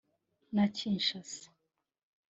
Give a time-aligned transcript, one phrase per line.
[0.55, 1.47] na Kinshasa